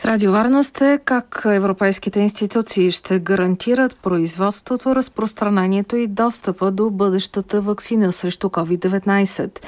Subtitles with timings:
[0.00, 7.60] С Радио Варна сте как европейските институции ще гарантират производството, разпространението и достъпа до бъдещата
[7.60, 9.58] вакцина срещу COVID-19.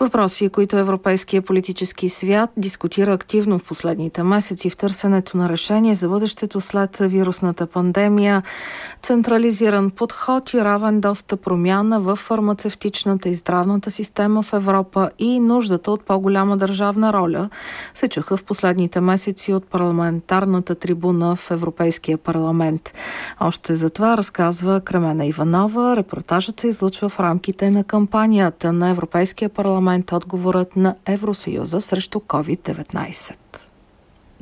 [0.00, 6.08] Въпроси, които европейския политически свят дискутира активно в последните месеци в търсенето на решение за
[6.08, 8.42] бъдещето след вирусната пандемия,
[9.02, 15.90] централизиран подход и равен достъп промяна в фармацевтичната и здравната система в Европа и нуждата
[15.90, 17.50] от по-голяма държавна роля
[17.94, 22.94] се чуха в последните месеци от парламентарната трибуна в Европейския парламент.
[23.40, 25.96] Още за това разказва Кремена Иванова.
[25.96, 33.36] Репортажът се излъчва в рамките на кампанията на Европейския парламент отговорът на Евросъюза срещу COVID-19.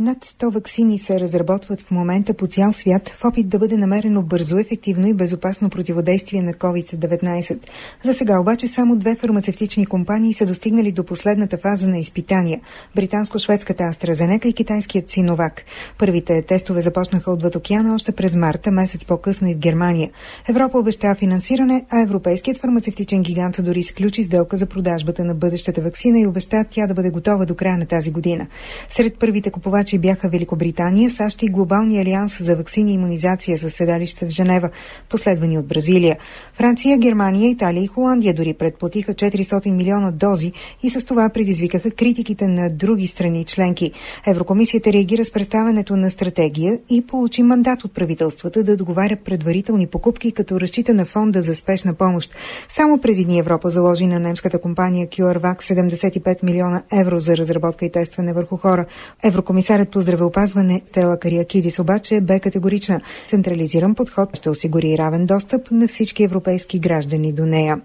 [0.00, 4.22] Над 100 вакцини се разработват в момента по цял свят в опит да бъде намерено
[4.22, 7.58] бързо, ефективно и безопасно противодействие на COVID-19.
[8.04, 12.60] За сега обаче само две фармацевтични компании са достигнали до последната фаза на изпитания–
[12.96, 15.62] британско-шведската AstraZeneca и китайският Синовак.
[15.98, 20.10] Първите тестове започнаха отвъд океана още през марта, месец по-късно и в Германия.
[20.48, 26.20] Европа обеща финансиране, а европейският фармацевтичен гигант дори сключи сделка за продажбата на бъдещата вакцина
[26.20, 28.46] и обеща тя да бъде готова до края на тази година.
[28.90, 33.70] Сред първите купувачи че бяха Великобритания, САЩ и Глобалния алианс за вакцини и иммунизация за
[33.70, 34.70] седалище в Женева,
[35.08, 36.16] последвани от Бразилия.
[36.54, 40.52] Франция, Германия, Италия и Холандия дори предплатиха 400 милиона дози
[40.82, 43.92] и с това предизвикаха критиките на други страни членки.
[44.26, 50.32] Еврокомисията реагира с представянето на стратегия и получи мандат от правителствата да договаря предварителни покупки,
[50.32, 52.34] като разчита на фонда за спешна помощ.
[52.68, 57.92] Само преди дни Европа заложи на немската компания CureVac 75 милиона евро за разработка и
[57.92, 58.86] тестване върху хора.
[59.24, 63.00] Еврокомисар Комисарът по здравеопазване Тела Кариакидис обаче бе категорична.
[63.28, 67.80] Централизиран подход ще осигури равен достъп на всички европейски граждани до нея.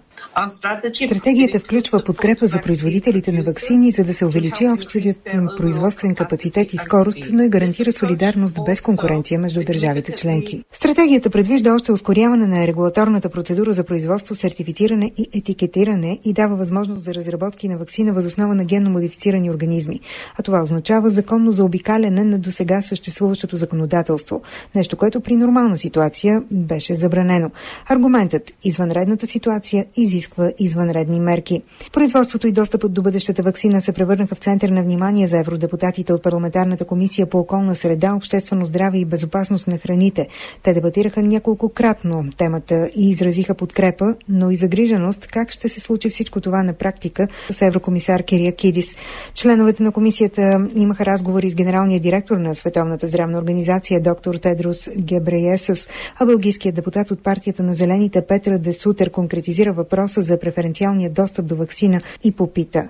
[1.06, 5.18] Стратегията включва подкрепа за производителите на вакцини, за да се увеличи общият
[5.56, 10.64] производствен капацитет и скорост, но и гарантира солидарност без конкуренция между държавите членки.
[10.72, 17.00] Стратегията предвижда още ускоряване на регулаторната процедура за производство, сертифициране и етикетиране и дава възможност
[17.00, 20.00] за разработки на вакцина възоснова на генно модифицирани организми.
[20.38, 24.42] А това означава законно заобикаляне на досега съществуващото законодателство.
[24.74, 27.50] Нещо, което при нормална ситуация беше забранено.
[27.88, 31.62] Аргументът извънредната ситуация и изисква извънредни мерки.
[31.92, 36.22] Производството и достъпът до бъдещата вакцина се превърнаха в център на внимание за евродепутатите от
[36.22, 40.28] парламентарната комисия по околна среда, обществено здраве и безопасност на храните.
[40.62, 46.40] Те дебатираха няколкократно темата и изразиха подкрепа, но и загриженост как ще се случи всичко
[46.40, 48.94] това на практика с еврокомисар Кирия Кидис.
[49.34, 55.88] Членовете на комисията имаха разговори с генералния директор на Световната здравна организация доктор Тедрус Гебреесус,
[56.18, 61.46] а бългийският депутат от партията на Зелените Петра Десутер конкретизира въпрос въпроса за преференциалния достъп
[61.46, 62.88] до вакцина и попита.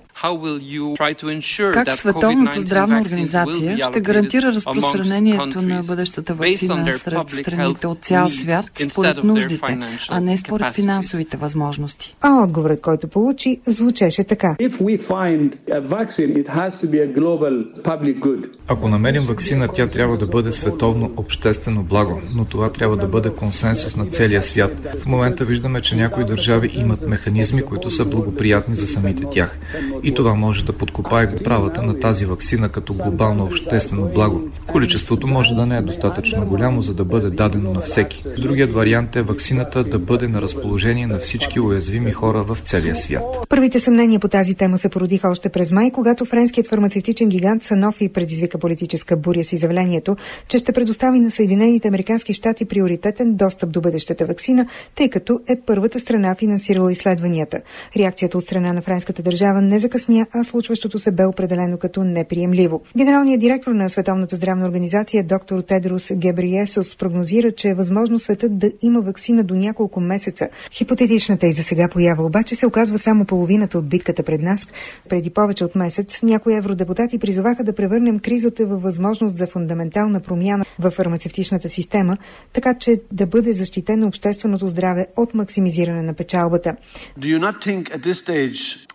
[1.73, 8.65] Как Световната здравна организация ще гарантира разпространението на бъдещата вакцина сред страните от цял свят
[8.91, 9.79] според нуждите,
[10.09, 12.17] а не според финансовите възможности?
[12.21, 14.57] А отговорът, който получи, звучеше така.
[18.69, 23.31] Ако намерим вакцина, тя трябва да бъде световно обществено благо, но това трябва да бъде
[23.31, 24.73] консенсус на целия свят.
[25.03, 29.59] В момента виждаме, че някои държави имат механизми, които са благоприятни за самите тях.
[30.03, 34.43] И това може да подкопае правата на тази вакцина като глобално обществено благо.
[34.67, 38.25] Количеството може да не е достатъчно голямо, за да бъде дадено на всеки.
[38.39, 43.25] Другият вариант е вакцината да бъде на разположение на всички уязвими хора в целия свят.
[43.49, 48.09] Първите съмнения по тази тема се породиха още през май, когато френският фармацевтичен гигант Санофи
[48.09, 50.17] предизвика политическа буря с изявлението,
[50.49, 55.57] че ще предостави на Съединените Американски щати приоритетен достъп до бъдещата вакцина, тъй като е
[55.67, 57.61] първата страна финансирала изследванията.
[57.97, 62.83] Реакцията от страна на френската държава не закъсня, а случващото се бе определено като неприемливо.
[62.97, 68.73] Генералният директор на Световната здравна организация доктор Тедрус Гебриесус прогнозира, че е възможно светът да
[68.83, 70.49] има вакцина до няколко месеца.
[70.73, 74.67] Хипотетичната и за сега поява обаче се оказва само половината от битката пред нас.
[75.09, 80.65] Преди повече от месец някои евродепутати призоваха да превърнем кризата във възможност за фундаментална промяна
[80.79, 82.17] в фармацевтичната система,
[82.53, 86.77] така че да бъде защитено общественото здраве от максимизиране на печалбата.
[87.19, 88.87] Do you not think at this stage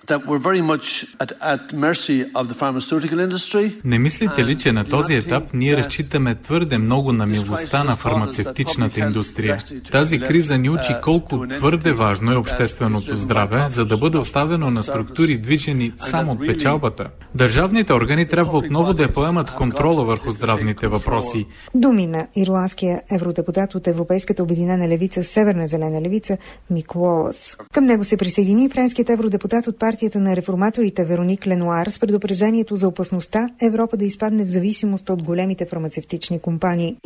[3.83, 8.99] Не мислите ли, че на този етап ние разчитаме твърде много на милостта на фармацевтичната
[8.99, 9.57] индустрия?
[9.91, 14.83] Тази криза ни учи колко твърде важно е общественото здраве, за да бъде оставено на
[14.83, 17.09] структури движени само от печалбата.
[17.35, 21.45] Държавните органи трябва отново да поемат контрола върху здравните въпроси.
[21.75, 26.37] Думи на ирландския евродепутат от Европейската обединена левица Северна зелена левица
[26.69, 27.57] Мик Уолас.
[27.73, 32.87] Към него се присъедини френският евродепутат от партията на реформаторите Вероник Ленуар с предупреждението за
[32.87, 36.97] опасността Европа да изпадне в зависимост от големите фармацевтични компании.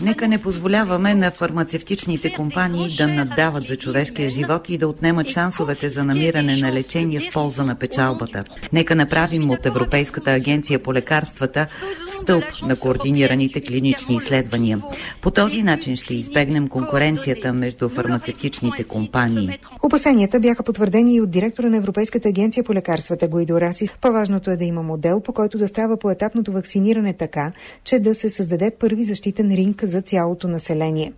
[0.00, 5.88] Нека не позволяваме на фармацевтичните компании да наддават за човешкия живот и да отнемат шансовете
[5.88, 8.44] за намиране на лечение в полза на печалбата.
[8.72, 11.66] Нека направим от Европейската агенция по лекарствата
[12.08, 14.82] стълб на координираните клинични изследвания.
[15.20, 19.58] По този начин ще избегнем конкуренцията между фармацевтичните компании.
[20.04, 23.88] Опасенията бяха потвърдени и от директора на Европейската агенция по лекарствата Гуидо Раси.
[24.00, 27.52] По-важното е да има модел, по който да става поетапното вакциниране така,
[27.84, 31.12] че да се създаде първи защитен ринг за цялото население.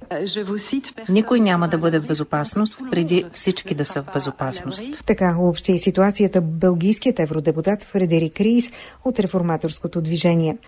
[1.09, 4.83] Никой няма да бъде в безопасност преди всички да са в безопасност.
[5.07, 8.71] Така общи ситуацията бългийският евродепутат Фредерик Рис
[9.05, 10.59] от реформаторското движение.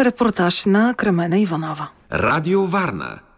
[0.00, 1.88] Репортаж на Кремена Иванова.
[2.12, 3.18] Радио Варна